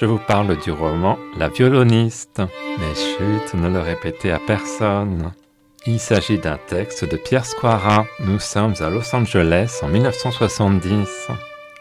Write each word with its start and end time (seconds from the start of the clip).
je 0.00 0.06
vous 0.06 0.18
parle 0.18 0.56
du 0.58 0.70
roman 0.70 1.18
La 1.38 1.48
violoniste. 1.48 2.42
Mais 2.78 2.94
chut, 2.94 3.54
ne 3.54 3.68
le 3.68 3.80
répétez 3.80 4.30
à 4.30 4.38
personne. 4.38 5.32
Il 5.86 6.00
s'agit 6.00 6.38
d'un 6.38 6.58
texte 6.66 7.04
de 7.04 7.16
Pierre 7.16 7.44
Squara. 7.44 8.06
Nous 8.20 8.38
sommes 8.38 8.74
à 8.80 8.90
Los 8.90 9.14
Angeles 9.14 9.80
en 9.82 9.88
1970. 9.88 11.28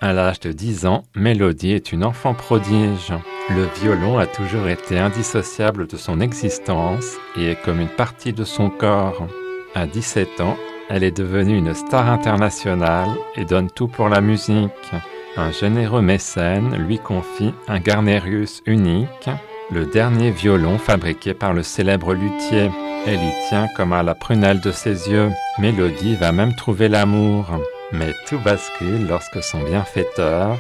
À 0.02 0.14
l'âge 0.14 0.42
de 0.42 0.52
10 0.52 0.86
ans, 0.86 1.04
Mélodie 1.16 1.72
est 1.72 1.92
une 1.94 2.04
enfant 2.04 2.34
prodige. 2.34 3.14
Le 3.50 3.66
violon 3.82 4.18
a 4.18 4.28
toujours 4.28 4.68
été 4.68 5.00
indissociable 5.00 5.88
de 5.88 5.96
son 5.98 6.20
existence 6.20 7.16
et 7.38 7.52
est 7.52 7.62
comme 7.64 7.80
une 7.80 7.88
partie 7.88 8.34
de 8.34 8.44
son 8.44 8.70
corps. 8.70 9.28
À 9.74 9.88
17 9.88 10.42
ans, 10.42 10.58
elle 10.90 11.04
est 11.04 11.18
devenue 11.18 11.58
une 11.58 11.74
star 11.74 12.10
internationale 12.10 13.10
et 13.36 13.46
donne 13.46 13.72
tout 13.72 13.88
pour 13.88 14.10
la 14.10 14.22
musique. 14.22 14.92
Un 15.36 15.52
généreux 15.52 16.04
mécène 16.04 16.76
lui 16.76 17.00
confie 17.00 17.56
un 17.68 17.80
Garnerius 17.80 18.62
unique, 18.68 19.30
le 19.72 19.86
dernier 19.86 20.30
violon 20.30 20.78
fabriqué 20.78 21.34
par 21.34 21.54
le 21.54 21.64
célèbre 21.64 22.14
luthier. 22.14 22.70
Elle 23.08 23.16
y 23.16 23.50
tient 23.50 23.68
comme 23.76 23.94
à 23.94 24.04
la 24.04 24.14
prunelle 24.14 24.62
de 24.62 24.72
ses 24.72 25.10
yeux. 25.10 25.32
Mélodie 25.58 26.16
va 26.16 26.32
même 26.32 26.56
trouver 26.56 26.88
l'amour. 26.88 27.48
Mais 27.92 28.12
tout 28.28 28.38
bascule 28.46 29.08
lorsque 29.08 29.42
son 29.42 29.64
bienfaiteur, 29.64 30.56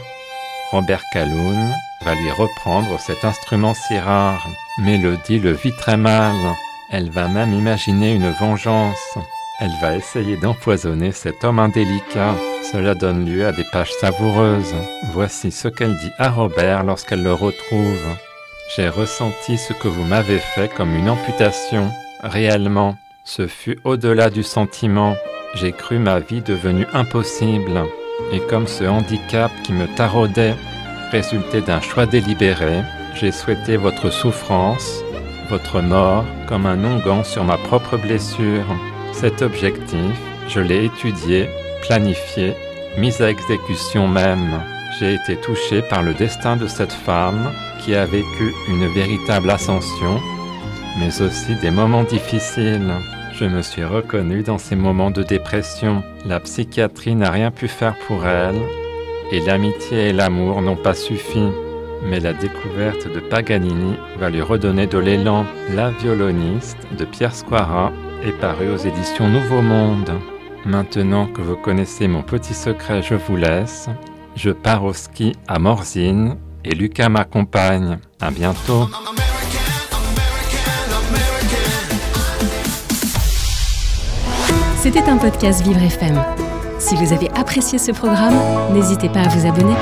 Robert 0.71 1.03
Calhoun, 1.13 1.71
va 2.03 2.15
lui 2.15 2.31
reprendre 2.31 2.99
cet 2.99 3.23
instrument 3.23 3.75
si 3.75 3.97
rare. 3.99 4.47
Mélodie 4.79 5.39
le 5.39 5.51
vit 5.51 5.75
très 5.77 5.97
mal. 5.97 6.35
Elle 6.89 7.11
va 7.11 7.27
même 7.27 7.53
imaginer 7.53 8.13
une 8.13 8.31
vengeance. 8.31 9.17
Elle 9.59 9.73
va 9.81 9.95
essayer 9.95 10.35
d'empoisonner 10.37 11.11
cet 11.11 11.43
homme 11.43 11.59
indélicat. 11.59 12.33
Cela 12.71 12.95
donne 12.95 13.25
lieu 13.25 13.45
à 13.45 13.51
des 13.51 13.65
pages 13.65 13.91
savoureuses. 13.99 14.73
Voici 15.11 15.51
ce 15.51 15.67
qu'elle 15.67 15.97
dit 15.97 16.11
à 16.17 16.29
Robert 16.29 16.83
lorsqu'elle 16.83 17.21
le 17.21 17.33
retrouve. 17.33 18.07
J'ai 18.75 18.87
ressenti 18.87 19.57
ce 19.57 19.73
que 19.73 19.89
vous 19.89 20.05
m'avez 20.05 20.39
fait 20.39 20.69
comme 20.73 20.95
une 20.95 21.09
amputation. 21.09 21.91
Réellement, 22.23 22.95
ce 23.25 23.47
fut 23.47 23.79
au-delà 23.83 24.29
du 24.29 24.43
sentiment. 24.43 25.15
J'ai 25.55 25.73
cru 25.73 25.99
ma 25.99 26.19
vie 26.19 26.41
devenue 26.41 26.87
impossible. 26.93 27.83
Et 28.31 28.39
comme 28.39 28.67
ce 28.67 28.85
handicap 28.85 29.51
qui 29.63 29.73
me 29.73 29.87
taraudait 29.95 30.55
résultait 31.11 31.61
d'un 31.61 31.81
choix 31.81 32.05
délibéré, 32.05 32.81
j'ai 33.15 33.31
souhaité 33.31 33.75
votre 33.75 34.09
souffrance, 34.09 35.03
votre 35.49 35.81
mort, 35.81 36.25
comme 36.47 36.65
un 36.65 36.83
onguent 36.83 37.25
sur 37.25 37.43
ma 37.43 37.57
propre 37.57 37.97
blessure. 37.97 38.65
Cet 39.11 39.41
objectif, 39.41 40.17
je 40.47 40.59
l'ai 40.59 40.85
étudié, 40.85 41.49
planifié, 41.83 42.53
mis 42.97 43.21
à 43.21 43.29
exécution 43.29 44.07
même. 44.07 44.61
J'ai 44.97 45.15
été 45.15 45.35
touché 45.35 45.81
par 45.81 46.01
le 46.01 46.13
destin 46.13 46.55
de 46.55 46.67
cette 46.67 46.93
femme 46.93 47.51
qui 47.79 47.93
a 47.93 48.05
vécu 48.05 48.53
une 48.69 48.87
véritable 48.87 49.49
ascension, 49.49 50.19
mais 50.99 51.21
aussi 51.21 51.55
des 51.55 51.71
moments 51.71 52.03
difficiles. 52.03 52.93
Je 53.33 53.45
me 53.45 53.61
suis 53.61 53.83
reconnu 53.83 54.43
dans 54.43 54.57
ces 54.57 54.75
moments 54.75 55.11
de 55.11 55.23
dépression. 55.23 56.03
La 56.25 56.39
psychiatrie 56.39 57.15
n'a 57.15 57.31
rien 57.31 57.51
pu 57.51 57.67
faire 57.67 57.95
pour 58.07 58.25
elle, 58.25 58.61
et 59.31 59.41
l'amitié 59.41 60.09
et 60.09 60.13
l'amour 60.13 60.61
n'ont 60.61 60.77
pas 60.77 60.93
suffi. 60.93 61.43
Mais 62.05 62.19
la 62.19 62.33
découverte 62.33 63.11
de 63.13 63.19
Paganini 63.19 63.95
va 64.19 64.29
lui 64.29 64.41
redonner 64.41 64.87
de 64.87 64.97
l'élan. 64.99 65.45
La 65.73 65.89
violoniste 65.89 66.77
de 66.97 67.05
Pierre 67.05 67.35
Squara 67.35 67.91
est 68.25 68.37
paru 68.39 68.69
aux 68.69 68.77
éditions 68.77 69.27
Nouveau 69.27 69.61
Monde. 69.61 70.11
Maintenant 70.65 71.27
que 71.27 71.41
vous 71.41 71.57
connaissez 71.57 72.07
mon 72.07 72.21
petit 72.21 72.53
secret, 72.53 73.01
je 73.01 73.15
vous 73.15 73.35
laisse. 73.35 73.89
Je 74.35 74.49
pars 74.49 74.85
au 74.85 74.93
ski 74.93 75.33
à 75.47 75.59
Morzine 75.59 76.37
et 76.63 76.73
Lucas 76.73 77.09
m'accompagne. 77.09 77.99
À 78.21 78.31
bientôt. 78.31 78.87
C'était 84.77 85.03
un 85.03 85.17
podcast 85.17 85.63
Vivre 85.63 85.81
FM. 85.81 86.21
Si 86.79 86.95
vous 86.95 87.13
avez 87.13 87.29
apprécié 87.31 87.77
ce 87.77 87.91
programme, 87.91 88.35
n'hésitez 88.73 89.09
pas 89.09 89.21
à 89.21 89.27
vous 89.27 89.45
abonner. 89.45 89.75